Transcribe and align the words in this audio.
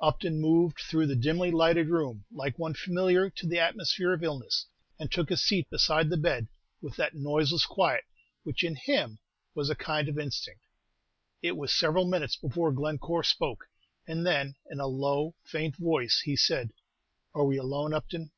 Upton 0.00 0.40
moved 0.40 0.78
through 0.78 1.08
the 1.08 1.16
dimly 1.16 1.50
lighted 1.50 1.88
room 1.88 2.24
like 2.30 2.56
one 2.56 2.72
familiar 2.72 3.28
to 3.30 3.48
the 3.48 3.58
atmosphere 3.58 4.12
of 4.12 4.22
illness, 4.22 4.66
and 4.96 5.10
took 5.10 5.28
his 5.28 5.42
seat 5.42 5.68
beside 5.70 6.08
the 6.08 6.16
bed 6.16 6.46
with 6.80 6.94
that 6.94 7.16
noiseless 7.16 7.66
quiet 7.66 8.04
which 8.44 8.62
in 8.62 8.76
him 8.76 9.18
was 9.56 9.70
a 9.70 9.74
kind 9.74 10.08
of 10.08 10.20
instinct. 10.20 10.60
It 11.42 11.56
was 11.56 11.72
several 11.74 12.04
minutes 12.06 12.36
before 12.36 12.70
Glencore 12.70 13.24
spoke, 13.24 13.64
and 14.06 14.24
then, 14.24 14.54
in 14.70 14.78
a 14.78 14.86
low, 14.86 15.34
faint 15.42 15.74
voice, 15.78 16.20
he 16.20 16.36
said, 16.36 16.70
"Are 17.34 17.44
we 17.44 17.56
alone, 17.58 17.92
Upton?" 17.92 18.30